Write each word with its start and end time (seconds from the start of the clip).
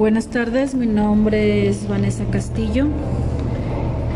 Buenas 0.00 0.28
tardes, 0.28 0.74
mi 0.74 0.86
nombre 0.86 1.68
es 1.68 1.86
Vanessa 1.86 2.24
Castillo. 2.30 2.86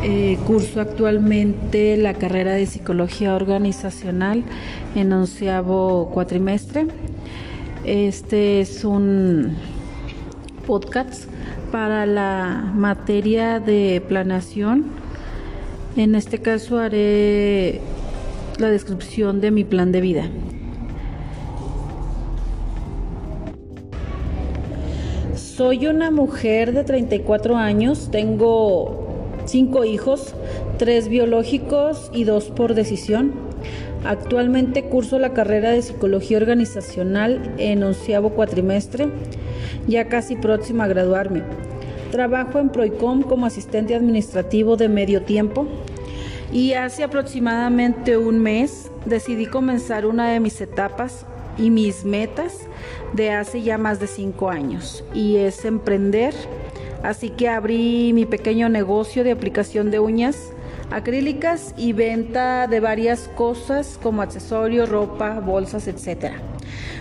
Eh, 0.02 0.38
curso 0.46 0.80
actualmente 0.80 1.98
la 1.98 2.14
carrera 2.14 2.52
de 2.52 2.64
psicología 2.64 3.34
organizacional 3.34 4.44
en 4.94 5.12
onceavo 5.12 6.08
cuatrimestre. 6.10 6.86
Este 7.84 8.62
es 8.62 8.82
un 8.82 9.58
podcast 10.66 11.28
para 11.70 12.06
la 12.06 12.72
materia 12.74 13.60
de 13.60 14.02
planeación. 14.08 14.86
En 15.96 16.14
este 16.14 16.38
caso 16.38 16.78
haré 16.78 17.82
la 18.56 18.70
descripción 18.70 19.42
de 19.42 19.50
mi 19.50 19.64
plan 19.64 19.92
de 19.92 20.00
vida. 20.00 20.30
Soy 25.56 25.86
una 25.86 26.10
mujer 26.10 26.72
de 26.72 26.82
34 26.82 27.56
años, 27.56 28.08
tengo 28.10 29.06
cinco 29.44 29.84
hijos, 29.84 30.34
tres 30.78 31.06
biológicos 31.06 32.10
y 32.12 32.24
dos 32.24 32.46
por 32.46 32.74
decisión. 32.74 33.34
Actualmente 34.04 34.86
curso 34.86 35.20
la 35.20 35.32
carrera 35.32 35.70
de 35.70 35.82
psicología 35.82 36.38
organizacional 36.38 37.54
en 37.58 37.84
onceavo 37.84 38.30
cuatrimestre, 38.30 39.06
ya 39.86 40.08
casi 40.08 40.34
próxima 40.34 40.84
a 40.84 40.88
graduarme. 40.88 41.44
Trabajo 42.10 42.58
en 42.58 42.70
Proicom 42.70 43.22
como 43.22 43.46
asistente 43.46 43.94
administrativo 43.94 44.76
de 44.76 44.88
medio 44.88 45.22
tiempo 45.22 45.68
y 46.52 46.72
hace 46.72 47.04
aproximadamente 47.04 48.16
un 48.16 48.40
mes 48.40 48.90
decidí 49.06 49.46
comenzar 49.46 50.04
una 50.04 50.32
de 50.32 50.40
mis 50.40 50.60
etapas 50.60 51.26
y 51.58 51.70
mis 51.70 52.04
metas 52.04 52.66
de 53.12 53.30
hace 53.30 53.62
ya 53.62 53.78
más 53.78 54.00
de 54.00 54.06
cinco 54.06 54.50
años 54.50 55.04
y 55.14 55.36
es 55.36 55.64
emprender. 55.64 56.34
Así 57.02 57.30
que 57.30 57.48
abrí 57.48 58.12
mi 58.14 58.24
pequeño 58.24 58.68
negocio 58.68 59.24
de 59.24 59.32
aplicación 59.32 59.90
de 59.90 60.00
uñas 60.00 60.52
acrílicas 60.90 61.74
y 61.76 61.92
venta 61.92 62.66
de 62.66 62.80
varias 62.80 63.28
cosas 63.36 63.98
como 64.02 64.22
accesorios, 64.22 64.88
ropa, 64.88 65.40
bolsas, 65.40 65.88
etc. 65.88 66.32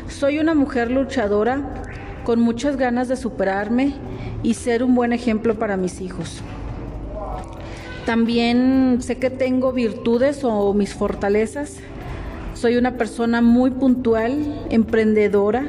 Soy 0.08 0.40
una 0.40 0.54
mujer 0.56 0.92
luchadora 0.92 1.84
con 2.26 2.40
muchas 2.40 2.78
ganas 2.78 3.08
de 3.08 3.16
superarme 3.16 3.94
y 4.44 4.56
ser 4.56 4.84
un 4.84 4.96
buen 4.96 5.14
ejemplo 5.14 5.56
para 5.56 5.78
mis 5.78 6.02
hijos. 6.02 6.42
También 8.06 8.98
sé 9.02 9.18
que 9.18 9.30
tengo 9.30 9.72
virtudes 9.72 10.44
o 10.44 10.74
mis 10.74 10.94
fortalezas 10.94 11.78
soy 12.64 12.78
una 12.78 12.96
persona 12.96 13.42
muy 13.42 13.72
puntual, 13.72 14.66
emprendedora, 14.70 15.66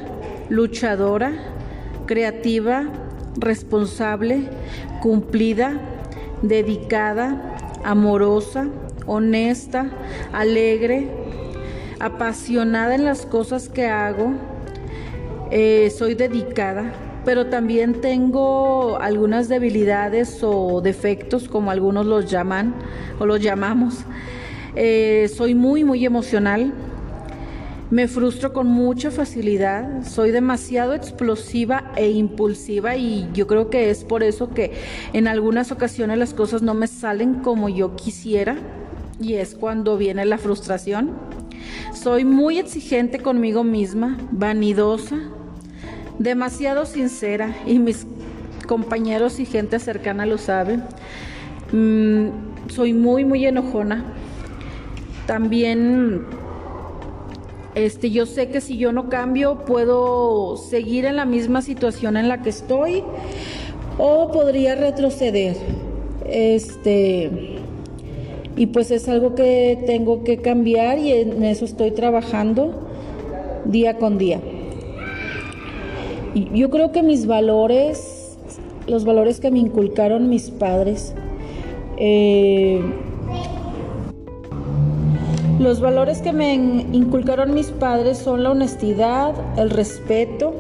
luchadora, 0.49 1.33
creativa, 2.07 2.85
responsable, 3.37 4.45
cumplida, 5.03 5.73
dedicada, 6.43 7.57
amorosa, 7.83 8.69
honesta, 9.07 9.91
alegre, 10.33 11.09
apasionada 11.99 12.95
en 12.95 13.05
las 13.05 13.27
cosas 13.27 13.69
que 13.69 13.87
hago. 13.87 14.31
Eh, 15.51 15.91
soy 15.99 16.15
dedicada, 16.15 16.93
pero 17.25 17.47
también 17.47 18.03
tengo 18.03 18.99
algunas 19.01 19.49
debilidades 19.49 20.39
o 20.45 20.81
defectos, 20.81 21.49
como 21.49 21.73
algunos 21.73 22.07
los 22.07 22.31
llaman 22.31 22.73
o 23.19 23.27
los 23.27 23.41
llamamos. 23.41 24.05
Eh, 24.77 25.29
soy 25.35 25.57
muy, 25.57 25.83
muy 25.83 26.05
emocional. 26.05 26.73
Me 27.91 28.09
frustro 28.09 28.53
con 28.53 28.67
mucha 28.67 29.11
facilidad. 29.11 30.05
Soy 30.05 30.31
demasiado 30.31 30.95
explosiva 30.95 31.93
e 31.97 32.11
impulsiva 32.11 32.97
y 32.97 33.29
yo 33.35 33.47
creo 33.47 33.69
que 33.69 33.91
es 33.91 34.05
por 34.05 34.23
eso 34.23 34.51
que 34.51 34.73
en 35.13 35.29
algunas 35.29 35.71
ocasiones 35.71 36.19
las 36.19 36.33
cosas 36.33 36.63
no 36.63 36.75
me 36.75 36.87
salen 36.87 37.35
como 37.35 37.69
yo 37.69 37.95
quisiera 37.95 38.57
y 39.21 39.35
es 39.35 39.55
cuando 39.55 39.99
viene 39.99 40.25
la 40.25 40.39
frustración. 40.39 41.13
Soy 41.93 42.25
muy 42.25 42.59
exigente 42.59 43.19
conmigo 43.19 43.65
misma, 43.65 44.19
vanidosa, 44.31 45.19
demasiado 46.19 46.87
sincera 46.87 47.55
y 47.67 47.79
mis 47.79 48.07
compañeros 48.67 49.39
y 49.41 49.47
gente 49.47 49.79
cercana 49.79 50.25
lo 50.25 50.39
saben. 50.39 50.83
Mm, 51.71 52.71
soy 52.71 52.95
muy, 52.95 53.25
muy 53.25 53.45
enojona 53.47 54.05
también 55.27 56.27
este, 57.75 58.11
yo 58.11 58.27
sé 58.27 58.49
que 58.49 58.61
si 58.61 58.77
yo 58.77 58.93
no 58.93 59.09
cambio 59.09 59.65
puedo 59.67 60.57
seguir 60.57 61.05
en 61.07 61.17
la 61.17 61.25
misma 61.25 61.63
situación 61.63 62.17
en 62.17 62.29
la 62.29 62.43
que 62.43 62.51
estoy 62.51 63.03
o 63.99 64.31
podría 64.31 64.75
retroceder. 64.75 65.57
Este, 66.27 67.59
y 68.57 68.67
pues 68.67 68.91
es 68.91 69.09
algo 69.09 69.35
que 69.35 69.83
tengo 69.87 70.23
que 70.23 70.39
cambiar 70.39 70.99
y 70.99 71.13
en 71.13 71.45
eso 71.45 71.65
estoy 71.65 71.91
trabajando 71.91 72.89
día 73.65 73.99
con 73.99 74.19
día. 74.19 74.41
Y 76.35 76.51
yo 76.57 76.71
creo 76.71 76.93
que 76.93 77.03
mis 77.03 77.27
valores, 77.27 78.37
los 78.87 79.05
valores 79.05 79.41
que 79.41 79.51
me 79.51 79.59
inculcaron 79.59 80.29
mis 80.29 80.51
padres, 80.51 81.15
eh, 81.97 82.81
los 85.65 85.81
valores 85.81 86.21
que 86.21 86.35
me 86.35 86.53
inculcaron 86.53 87.55
mis 87.55 87.69
padres 87.69 88.19
son 88.19 88.43
la 88.43 88.51
honestidad, 88.51 89.35
el 89.57 89.71
respeto, 89.71 90.55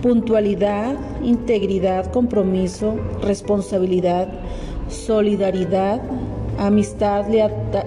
puntualidad, 0.00 0.96
integridad, 1.22 2.10
compromiso, 2.10 2.94
responsabilidad, 3.22 4.28
solidaridad, 4.88 6.00
amistad, 6.58 7.26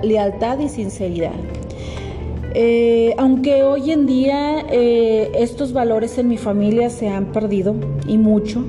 lealtad 0.03 0.59
y 0.59 0.69
sinceridad. 0.69 1.33
Eh, 2.53 3.15
aunque 3.17 3.63
hoy 3.63 3.89
en 3.91 4.05
día 4.05 4.63
eh, 4.69 5.31
estos 5.33 5.73
valores 5.73 6.19
en 6.19 6.27
mi 6.27 6.37
familia 6.37 6.91
se 6.91 7.09
han 7.09 7.31
perdido 7.31 7.73
y 8.07 8.19
mucho, 8.19 8.63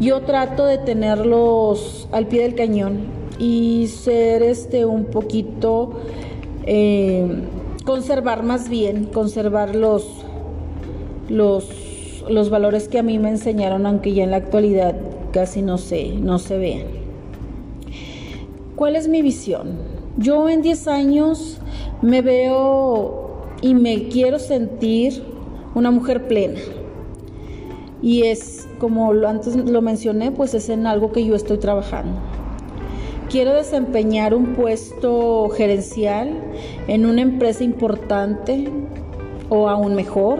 yo 0.00 0.22
trato 0.22 0.64
de 0.64 0.78
tenerlos 0.78 2.08
al 2.10 2.26
pie 2.26 2.44
del 2.44 2.54
cañón 2.54 3.00
y 3.38 3.88
ser 3.88 4.42
este 4.42 4.86
un 4.86 5.04
poquito 5.04 5.92
eh, 6.64 7.26
conservar 7.84 8.42
más 8.42 8.68
bien, 8.68 9.04
conservar 9.04 9.74
los, 9.74 10.06
los, 11.28 12.50
valores 12.50 12.88
que 12.88 12.98
a 12.98 13.02
mí 13.02 13.18
me 13.18 13.30
enseñaron, 13.30 13.86
aunque 13.86 14.12
ya 14.12 14.24
en 14.24 14.30
la 14.30 14.36
actualidad 14.38 14.94
casi 15.32 15.62
no 15.62 15.78
se, 15.78 16.14
no 16.14 16.38
se 16.38 16.58
vean. 16.58 16.86
¿Cuál 18.76 18.96
es 18.96 19.08
mi 19.08 19.22
visión? 19.22 19.78
Yo 20.16 20.48
en 20.48 20.62
10 20.62 20.88
años 20.88 21.60
me 22.02 22.22
veo 22.22 23.44
y 23.60 23.74
me 23.74 24.08
quiero 24.08 24.38
sentir 24.38 25.22
una 25.74 25.90
mujer 25.90 26.28
plena. 26.28 26.60
Y 28.02 28.22
es, 28.24 28.68
como 28.78 29.10
antes 29.26 29.56
lo 29.56 29.82
mencioné, 29.82 30.30
pues 30.30 30.54
es 30.54 30.68
en 30.68 30.86
algo 30.86 31.10
que 31.12 31.24
yo 31.24 31.34
estoy 31.34 31.58
trabajando. 31.58 32.18
Quiero 33.30 33.52
desempeñar 33.52 34.34
un 34.34 34.54
puesto 34.54 35.50
gerencial 35.50 36.30
en 36.86 37.04
una 37.04 37.20
empresa 37.20 37.62
importante 37.62 38.70
o 39.50 39.68
aún 39.68 39.94
mejor. 39.94 40.38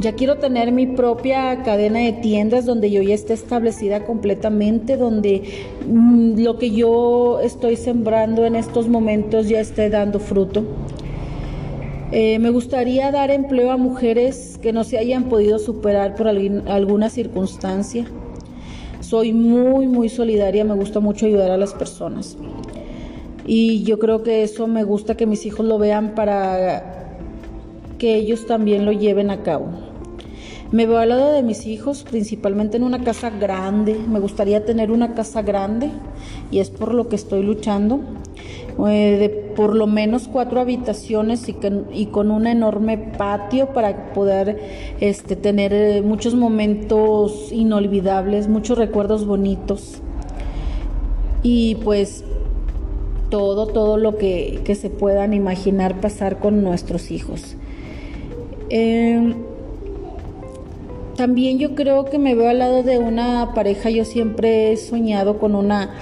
Ya 0.00 0.14
quiero 0.14 0.36
tener 0.36 0.72
mi 0.72 0.86
propia 0.86 1.62
cadena 1.64 1.98
de 1.98 2.14
tiendas 2.14 2.64
donde 2.64 2.90
yo 2.90 3.02
ya 3.02 3.14
esté 3.14 3.34
establecida 3.34 4.06
completamente, 4.06 4.96
donde 4.96 5.42
mm, 5.86 6.40
lo 6.40 6.58
que 6.58 6.70
yo 6.70 7.40
estoy 7.40 7.76
sembrando 7.76 8.46
en 8.46 8.56
estos 8.56 8.88
momentos 8.88 9.46
ya 9.46 9.60
esté 9.60 9.90
dando 9.90 10.18
fruto. 10.18 10.64
Eh, 12.10 12.38
me 12.38 12.48
gustaría 12.48 13.12
dar 13.12 13.30
empleo 13.30 13.70
a 13.70 13.76
mujeres 13.76 14.58
que 14.62 14.72
no 14.72 14.82
se 14.82 14.96
hayan 14.96 15.24
podido 15.24 15.58
superar 15.58 16.14
por 16.14 16.28
alguna 16.28 17.10
circunstancia 17.10 18.06
soy 19.08 19.32
muy, 19.32 19.86
muy 19.86 20.08
solidaria, 20.08 20.64
me 20.64 20.74
gusta 20.74 20.98
mucho 20.98 21.26
ayudar 21.26 21.52
a 21.52 21.56
las 21.56 21.74
personas. 21.74 22.36
Y 23.46 23.84
yo 23.84 24.00
creo 24.00 24.24
que 24.24 24.42
eso 24.42 24.66
me 24.66 24.82
gusta 24.82 25.16
que 25.16 25.26
mis 25.26 25.46
hijos 25.46 25.64
lo 25.64 25.78
vean 25.78 26.16
para 26.16 27.20
que 27.98 28.16
ellos 28.16 28.46
también 28.46 28.84
lo 28.84 28.90
lleven 28.90 29.30
a 29.30 29.44
cabo. 29.44 29.68
Me 30.72 30.86
veo 30.86 30.98
al 30.98 31.10
lado 31.10 31.32
de 31.32 31.44
mis 31.44 31.66
hijos, 31.66 32.02
principalmente 32.02 32.76
en 32.76 32.82
una 32.82 33.04
casa 33.04 33.30
grande. 33.30 33.96
Me 34.08 34.18
gustaría 34.18 34.64
tener 34.64 34.90
una 34.90 35.14
casa 35.14 35.42
grande 35.42 35.90
y 36.50 36.58
es 36.58 36.70
por 36.70 36.92
lo 36.92 37.08
que 37.08 37.14
estoy 37.14 37.44
luchando. 37.44 38.00
Eh, 38.78 39.16
de 39.18 39.28
por 39.30 39.74
lo 39.74 39.86
menos 39.86 40.28
cuatro 40.28 40.60
habitaciones 40.60 41.48
y, 41.48 42.06
con 42.06 42.30
un 42.30 42.46
enorme 42.46 42.98
patio 42.98 43.68
para 43.68 44.12
poder 44.12 44.60
este, 45.00 45.34
tener 45.34 45.72
eh, 45.72 46.02
muchos 46.02 46.34
momentos 46.34 47.50
inolvidables, 47.52 48.48
muchos 48.48 48.76
recuerdos 48.76 49.26
bonitos. 49.26 50.02
Y 51.42 51.76
pues 51.76 52.22
todo, 53.30 53.66
todo 53.66 53.96
lo 53.96 54.18
que, 54.18 54.60
se 54.78 54.90
puedan 54.90 55.32
imaginar 55.32 56.00
pasar 56.00 56.38
con 56.38 56.62
nuestros 56.62 57.10
hijos. 57.10 57.56
Em, 58.68 59.34
también 61.16 61.58
yo 61.58 61.74
creo 61.74 62.04
que 62.04 62.18
me 62.18 62.34
veo 62.34 62.50
al 62.50 62.58
lado 62.58 62.82
de 62.82 62.98
una 62.98 63.52
pareja. 63.54 63.88
Yo 63.88 64.04
siempre 64.04 64.72
he 64.72 64.76
soñado 64.76 65.38
con 65.38 65.54
una, 65.54 65.94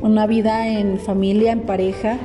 una 0.00 0.26
vida 0.26 0.68
en 0.68 0.98
familia, 0.98 1.52
en 1.52 1.60
pareja. 1.60 2.18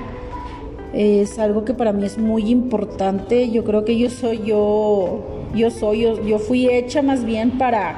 Es 0.94 1.39
algo 1.39 1.63
que 1.63 1.73
para 1.73 1.94
mí 1.94 2.06
es 2.06 2.18
muy 2.18 2.50
importante. 2.50 3.50
Yo 3.50 3.63
creo 3.63 3.85
que 3.85 3.97
yo 3.97 4.09
soy 4.09 4.41
yo, 4.44 5.21
yo 5.56 5.71
soy, 5.71 6.01
yo, 6.01 6.39
fui 6.39 6.68
hecha 6.68 7.01
más 7.01 7.23
bien 7.23 7.57
para, 7.57 7.95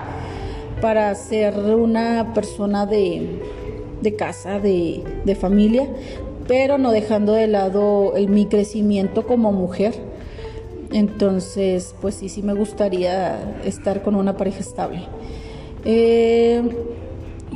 para 0.81 1.13
ser 1.15 1.57
una 1.57 2.33
persona 2.33 2.85
de, 2.85 3.39
casa, 4.17 4.59
de, 4.59 5.03
de 5.25 5.35
familia, 5.35 5.87
pero 6.47 6.77
no 6.77 6.91
dejando 6.91 7.33
de 7.33 7.47
lado 7.47 8.13
el, 8.15 8.29
mi 8.29 8.45
crecimiento 8.45 9.25
como 9.25 9.51
mujer 9.51 10.13
entonces, 10.93 11.95
pues 12.01 12.13
sí, 12.13 12.29
sí 12.29 12.43
me 12.43 12.53
gustaría 12.53 13.55
estar 13.65 14.03
con 14.03 14.13
una 14.13 14.37
pareja 14.37 14.59
estable. 14.59 15.01
Eh, 15.85 16.61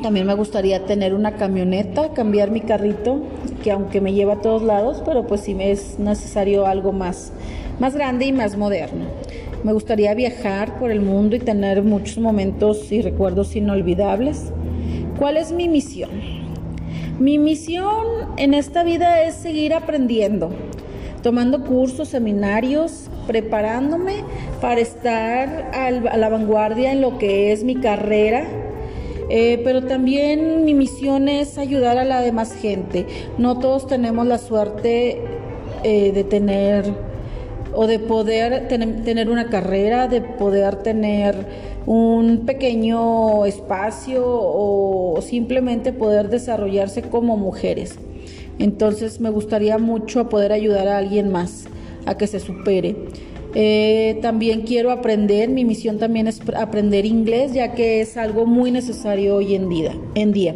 también 0.02 0.26
me 0.26 0.34
gustaría 0.34 0.84
tener 0.84 1.14
una 1.14 1.36
camioneta, 1.36 2.12
cambiar 2.12 2.50
mi 2.50 2.60
carrito, 2.60 3.22
que 3.62 3.70
aunque 3.70 4.00
me 4.00 4.12
lleva 4.12 4.34
a 4.34 4.40
todos 4.40 4.62
lados, 4.62 5.02
pero 5.04 5.26
pues 5.26 5.42
sí 5.42 5.54
me 5.54 5.70
es 5.70 5.98
necesario 5.98 6.66
algo 6.66 6.92
más, 6.92 7.32
más 7.78 7.94
grande 7.94 8.26
y 8.26 8.32
más 8.32 8.56
moderno. 8.56 9.06
Me 9.64 9.72
gustaría 9.72 10.14
viajar 10.14 10.78
por 10.78 10.90
el 10.90 11.00
mundo 11.00 11.34
y 11.36 11.40
tener 11.40 11.82
muchos 11.82 12.18
momentos 12.18 12.92
y 12.92 13.02
recuerdos 13.02 13.56
inolvidables. 13.56 14.52
¿Cuál 15.18 15.36
es 15.36 15.50
mi 15.50 15.68
misión? 15.68 16.10
Mi 17.18 17.38
misión 17.38 18.06
en 18.36 18.54
esta 18.54 18.84
vida 18.84 19.22
es 19.22 19.34
seguir 19.34 19.74
aprendiendo, 19.74 20.50
tomando 21.22 21.64
cursos, 21.64 22.08
seminarios, 22.08 23.10
preparándome 23.26 24.22
para 24.60 24.80
estar 24.80 25.70
a 25.74 25.90
la 25.90 26.28
vanguardia 26.28 26.92
en 26.92 27.00
lo 27.00 27.18
que 27.18 27.50
es 27.50 27.64
mi 27.64 27.74
carrera. 27.74 28.46
Eh, 29.30 29.60
pero 29.62 29.84
también 29.84 30.64
mi 30.64 30.74
misión 30.74 31.28
es 31.28 31.58
ayudar 31.58 31.98
a 31.98 32.04
la 32.04 32.20
demás 32.20 32.52
gente. 32.54 33.06
No 33.36 33.58
todos 33.58 33.86
tenemos 33.86 34.26
la 34.26 34.38
suerte 34.38 35.22
eh, 35.84 36.12
de 36.12 36.24
tener 36.24 36.84
o 37.74 37.86
de 37.86 37.98
poder 37.98 38.68
tener 38.68 39.28
una 39.30 39.50
carrera, 39.50 40.08
de 40.08 40.22
poder 40.22 40.76
tener 40.76 41.36
un 41.86 42.44
pequeño 42.46 43.44
espacio 43.44 44.24
o 44.26 45.20
simplemente 45.22 45.92
poder 45.92 46.28
desarrollarse 46.28 47.02
como 47.02 47.36
mujeres. 47.36 47.96
Entonces 48.58 49.20
me 49.20 49.30
gustaría 49.30 49.78
mucho 49.78 50.28
poder 50.28 50.52
ayudar 50.52 50.88
a 50.88 50.98
alguien 50.98 51.30
más 51.30 51.66
a 52.06 52.16
que 52.16 52.26
se 52.26 52.40
supere. 52.40 52.96
Eh, 53.54 54.18
también 54.20 54.62
quiero 54.62 54.90
aprender, 54.90 55.48
mi 55.48 55.64
misión 55.64 55.98
también 55.98 56.26
es 56.26 56.40
aprender 56.56 57.06
inglés, 57.06 57.52
ya 57.54 57.72
que 57.74 58.00
es 58.00 58.16
algo 58.16 58.46
muy 58.46 58.70
necesario 58.70 59.36
hoy 59.36 59.54
en 59.54 59.68
día. 59.68 59.94
En 60.14 60.32
día. 60.32 60.54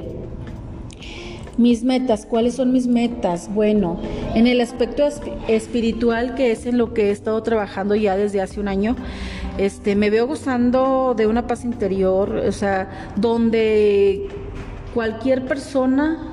Mis 1.58 1.84
metas, 1.84 2.24
¿cuáles 2.24 2.54
son 2.54 2.72
mis 2.72 2.86
metas? 2.86 3.50
Bueno, 3.52 4.00
en 4.34 4.46
el 4.46 4.60
aspecto 4.60 5.06
espiritual, 5.48 6.34
que 6.34 6.50
es 6.50 6.64
en 6.64 6.78
lo 6.78 6.94
que 6.94 7.08
he 7.08 7.10
estado 7.10 7.42
trabajando 7.42 7.94
ya 7.94 8.16
desde 8.16 8.40
hace 8.40 8.58
un 8.58 8.68
año, 8.68 8.96
este, 9.58 9.94
me 9.94 10.08
veo 10.08 10.26
gozando 10.26 11.14
de 11.14 11.26
una 11.26 11.46
paz 11.46 11.64
interior, 11.64 12.36
o 12.36 12.52
sea, 12.52 13.12
donde 13.16 14.28
cualquier 14.94 15.44
persona 15.44 16.31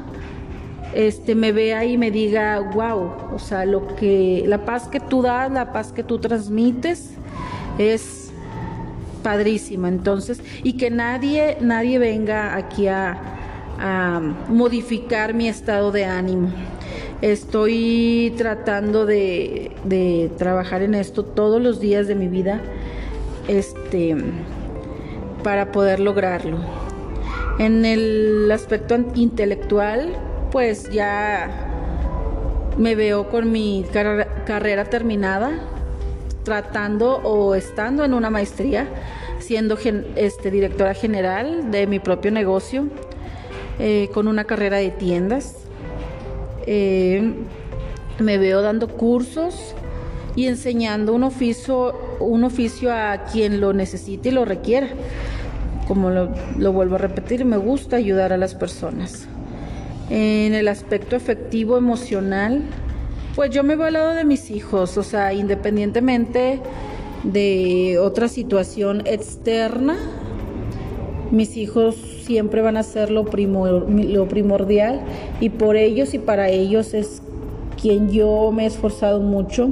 este, 0.93 1.35
me 1.35 1.51
vea 1.51 1.85
y 1.85 1.97
me 1.97 2.11
diga, 2.11 2.59
wow, 2.59 3.11
o 3.33 3.39
sea, 3.39 3.65
lo 3.65 3.95
que, 3.95 4.43
la 4.47 4.65
paz 4.65 4.87
que 4.87 4.99
tú 4.99 5.21
das, 5.21 5.51
la 5.51 5.71
paz 5.71 5.91
que 5.91 6.03
tú 6.03 6.19
transmites 6.19 7.11
es 7.77 8.31
padrísima. 9.23 9.87
Entonces, 9.87 10.41
y 10.63 10.73
que 10.73 10.89
nadie, 10.89 11.57
nadie 11.61 11.99
venga 11.99 12.55
aquí 12.55 12.87
a, 12.87 13.35
modificar 14.49 15.33
mi 15.33 15.47
estado 15.47 15.93
de 15.93 16.03
ánimo. 16.03 16.49
Estoy 17.21 18.33
tratando 18.37 19.05
de, 19.05 19.71
de, 19.85 20.29
trabajar 20.37 20.81
en 20.81 20.95
esto 20.95 21.23
todos 21.23 21.61
los 21.61 21.79
días 21.79 22.05
de 22.05 22.15
mi 22.15 22.27
vida, 22.27 22.59
este, 23.47 24.17
para 25.43 25.71
poder 25.71 26.01
lograrlo. 26.01 26.57
En 27.57 27.85
el 27.85 28.51
aspecto 28.51 28.97
intelectual, 29.15 30.13
pues 30.51 30.89
ya 30.89 31.69
me 32.77 32.95
veo 32.95 33.29
con 33.29 33.51
mi 33.51 33.85
carrera 34.45 34.85
terminada, 34.85 35.51
tratando 36.43 37.17
o 37.17 37.55
estando 37.55 38.03
en 38.03 38.13
una 38.13 38.29
maestría, 38.29 38.87
siendo 39.39 39.77
este, 40.15 40.51
directora 40.51 40.93
general 40.93 41.71
de 41.71 41.87
mi 41.87 41.99
propio 41.99 42.31
negocio, 42.31 42.87
eh, 43.79 44.09
con 44.13 44.27
una 44.27 44.45
carrera 44.45 44.77
de 44.77 44.91
tiendas. 44.91 45.55
Eh, 46.65 47.33
me 48.19 48.37
veo 48.37 48.61
dando 48.61 48.87
cursos 48.87 49.75
y 50.35 50.47
enseñando 50.47 51.13
un 51.13 51.23
oficio, 51.23 51.95
un 52.19 52.43
oficio 52.43 52.93
a 52.93 53.25
quien 53.31 53.61
lo 53.61 53.73
necesite 53.73 54.29
y 54.29 54.31
lo 54.31 54.45
requiera. 54.45 54.87
Como 55.87 56.11
lo 56.11 56.71
vuelvo 56.71 56.95
a 56.95 56.99
repetir, 56.99 57.45
me 57.45 57.57
gusta 57.57 57.95
ayudar 57.95 58.31
a 58.31 58.37
las 58.37 58.53
personas 58.53 59.27
en 60.09 60.53
el 60.53 60.67
aspecto 60.67 61.15
efectivo 61.15 61.77
emocional, 61.77 62.63
pues 63.35 63.51
yo 63.51 63.63
me 63.63 63.75
voy 63.75 63.87
al 63.87 63.93
lado 63.93 64.13
de 64.13 64.25
mis 64.25 64.51
hijos, 64.51 64.97
o 64.97 65.03
sea, 65.03 65.33
independientemente 65.33 66.59
de 67.23 67.97
otra 67.99 68.27
situación 68.27 69.03
externa, 69.05 69.97
mis 71.31 71.57
hijos 71.57 71.95
siempre 71.95 72.61
van 72.61 72.77
a 72.77 72.83
ser 72.83 73.11
lo, 73.11 73.23
lo 73.23 74.27
primordial 74.27 75.01
y 75.39 75.49
por 75.49 75.75
ellos 75.75 76.13
y 76.13 76.19
para 76.19 76.49
ellos 76.49 76.93
es 76.93 77.21
quien 77.79 78.09
yo 78.09 78.51
me 78.51 78.63
he 78.63 78.67
esforzado 78.67 79.21
mucho 79.21 79.71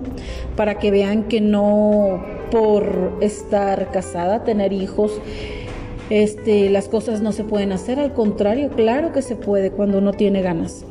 para 0.56 0.80
que 0.80 0.92
vean 0.92 1.24
que 1.24 1.42
no 1.42 2.24
por 2.52 3.18
estar 3.22 3.92
casada, 3.92 4.44
tener 4.44 4.72
hijos, 4.72 5.20
este, 6.10 6.70
las 6.70 6.88
cosas 6.88 7.22
no 7.22 7.32
se 7.32 7.44
pueden 7.44 7.72
hacer, 7.72 8.00
al 8.00 8.14
contrario, 8.14 8.70
claro 8.70 9.12
que 9.12 9.22
se 9.22 9.36
puede 9.36 9.72
cuando 9.72 9.98
uno 9.98 10.14
tiene 10.14 10.42
ganas. 10.42 10.86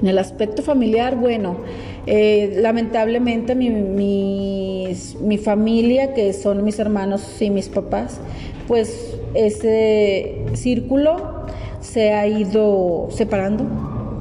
En 0.00 0.06
el 0.06 0.18
aspecto 0.18 0.62
familiar, 0.62 1.16
bueno, 1.16 1.58
eh, 2.06 2.56
lamentablemente 2.56 3.54
mi, 3.54 3.68
mi, 3.68 5.38
familia, 5.38 6.14
que 6.14 6.32
son 6.32 6.64
mis 6.64 6.78
hermanos 6.78 7.40
y 7.40 7.50
mis 7.50 7.68
papás, 7.68 8.18
pues 8.66 9.14
ese 9.34 10.46
círculo 10.54 11.44
se 11.80 12.12
ha 12.12 12.26
ido 12.26 13.08
separando. 13.10 13.66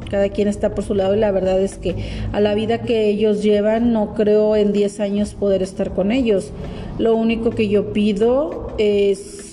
Cada 0.09 0.29
quien 0.29 0.47
está 0.47 0.73
por 0.73 0.83
su 0.83 0.95
lado 0.95 1.15
y 1.15 1.19
la 1.19 1.31
verdad 1.31 1.61
es 1.61 1.77
que 1.77 1.95
a 2.33 2.41
la 2.41 2.55
vida 2.55 2.81
que 2.81 3.07
ellos 3.07 3.43
llevan 3.43 3.93
no 3.93 4.15
creo 4.15 4.55
en 4.55 4.73
10 4.73 4.99
años 4.99 5.35
poder 5.35 5.61
estar 5.61 5.93
con 5.93 6.11
ellos. 6.11 6.51
Lo 6.97 7.15
único 7.15 7.51
que 7.51 7.69
yo 7.69 7.93
pido 7.93 8.73
es 8.79 9.48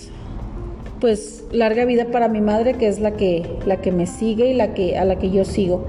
pues 1.07 1.45
larga 1.53 1.85
vida 1.85 2.07
para 2.07 2.27
mi 2.27 2.41
madre, 2.41 2.75
que 2.75 2.89
es 2.89 2.99
la 2.99 3.13
que, 3.13 3.45
la 3.65 3.81
que 3.81 3.93
me 3.93 4.07
sigue 4.07 4.51
y 4.51 4.55
la 4.55 4.75
que, 4.75 4.99
a 4.99 5.05
la 5.05 5.21
que 5.21 5.31
yo 5.31 5.45
sigo. 5.45 5.85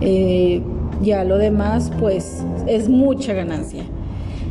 Eh, 0.00 0.62
ya 1.02 1.24
lo 1.24 1.36
demás, 1.36 1.90
pues 1.98 2.44
es 2.68 2.88
mucha 2.88 3.32
ganancia. 3.32 3.82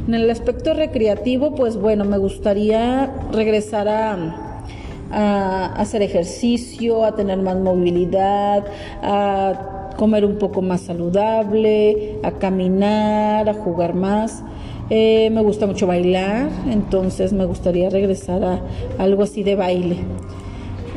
En 0.09 0.13
el 0.13 0.29
aspecto 0.29 0.73
recreativo, 0.73 1.55
pues 1.55 1.77
bueno, 1.77 2.03
me 2.03 2.17
gustaría 2.17 3.09
regresar 3.31 3.87
a, 3.87 4.65
a 5.13 5.75
hacer 5.77 6.01
ejercicio, 6.01 7.05
a 7.05 7.15
tener 7.15 7.37
más 7.37 7.55
movilidad, 7.55 8.65
a 9.01 9.91
comer 9.95 10.25
un 10.25 10.35
poco 10.39 10.61
más 10.61 10.81
saludable, 10.81 12.19
a 12.21 12.31
caminar, 12.31 13.47
a 13.47 13.53
jugar 13.53 13.93
más. 13.93 14.43
Eh, 14.89 15.29
me 15.31 15.41
gusta 15.41 15.67
mucho 15.67 15.87
bailar, 15.87 16.49
entonces 16.69 17.31
me 17.31 17.45
gustaría 17.45 17.89
regresar 17.89 18.43
a 18.43 18.61
algo 18.97 19.23
así 19.23 19.43
de 19.43 19.55
baile. 19.55 19.97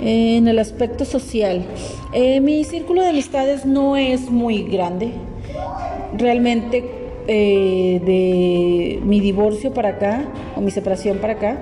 en 0.03 0.49
el 0.49 0.59
aspecto 0.59 1.05
social, 1.05 1.63
eh, 2.13 2.41
mi 2.41 2.65
círculo 2.65 3.01
de 3.01 3.09
amistades 3.09 3.65
no 3.65 3.97
es 3.97 4.31
muy 4.31 4.65
grande. 4.65 5.13
Realmente 6.19 6.85
eh, 7.29 8.03
de 8.05 9.01
mi 9.05 9.21
divorcio 9.21 9.73
para 9.73 9.91
acá, 9.91 10.25
o 10.57 10.61
mi 10.61 10.71
separación 10.71 11.19
para 11.19 11.35
acá, 11.35 11.59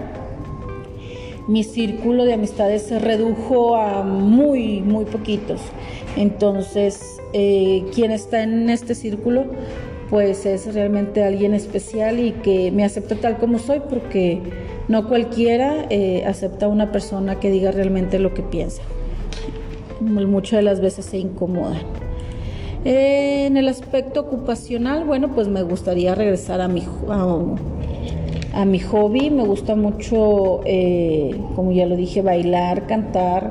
mi 1.47 1.62
círculo 1.62 2.25
de 2.25 2.33
amistades 2.33 2.83
se 2.83 2.99
redujo 2.99 3.76
a 3.76 4.02
muy, 4.02 4.81
muy 4.81 5.05
poquitos. 5.05 5.61
Entonces, 6.17 7.21
quien 7.33 8.11
está 8.11 8.43
en 8.43 8.71
este 8.71 8.95
círculo, 8.95 9.45
pues 10.12 10.45
es 10.45 10.75
realmente 10.75 11.25
alguien 11.25 11.54
especial 11.54 12.21
y 12.21 12.33
que 12.33 12.71
me 12.71 12.85
acepta 12.85 13.14
tal 13.14 13.38
como 13.38 13.59
soy 13.59 13.81
porque 13.81 14.40
no 14.87 15.09
cualquiera 15.09 15.87
eh, 15.88 16.26
acepta 16.26 16.66
a 16.66 16.69
una 16.69 16.92
persona 16.92 17.40
que 17.40 17.50
diga 17.50 17.71
realmente 17.71 18.19
lo 18.19 18.35
que 18.35 18.42
piensa. 18.42 18.83
Muchas 20.02 20.59
de 20.59 20.64
las 20.64 20.83
veces 20.83 21.07
se 21.07 21.16
incomodan. 21.16 21.81
en 22.85 23.57
el 23.57 23.69
aspecto 23.69 24.21
ocupacional, 24.21 25.04
bueno, 25.04 25.35
pues 25.35 25.49
me 25.49 25.62
gustaría 25.62 26.14
regresar 26.14 26.61
a 26.61 26.69
mi, 26.69 26.83
a 28.52 28.64
mi 28.66 28.81
hobby. 28.81 29.31
Me 29.31 29.47
gusta 29.47 29.76
mucho, 29.76 30.61
eh, 30.66 31.35
como 31.57 31.73
ya 31.73 31.87
lo 31.87 31.97
dije, 31.97 32.21
bailar, 32.21 32.87
cantar, 32.87 33.50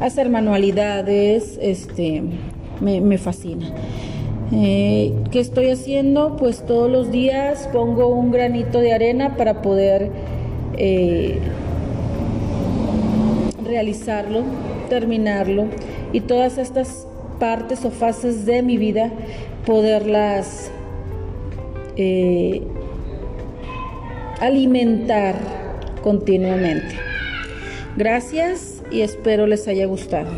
hacer 0.00 0.28
manualidades, 0.28 1.56
este, 1.62 2.24
me, 2.80 3.16
fascina. 3.16 3.70
Eh, 4.52 5.12
¿Qué 5.30 5.40
estoy 5.40 5.70
haciendo? 5.70 6.36
Pues 6.36 6.64
todos 6.66 6.90
los 6.90 7.10
días 7.10 7.68
pongo 7.72 8.08
un 8.08 8.30
granito 8.30 8.80
de 8.80 8.92
arena 8.92 9.36
para 9.36 9.62
poder 9.62 10.10
eh, 10.76 11.38
realizarlo, 13.64 14.42
terminarlo 14.88 15.66
y 16.12 16.20
todas 16.20 16.58
estas 16.58 17.06
partes 17.40 17.84
o 17.84 17.90
fases 17.90 18.46
de 18.46 18.62
mi 18.62 18.76
vida 18.76 19.10
poderlas 19.66 20.70
eh, 21.96 22.62
alimentar 24.40 25.36
continuamente. 26.02 26.96
Gracias 27.96 28.82
y 28.90 29.00
espero 29.00 29.46
les 29.46 29.66
haya 29.68 29.86
gustado. 29.86 30.28